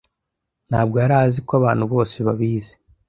[0.69, 2.73] Ntabwo yari azi ko abantu bose babizi.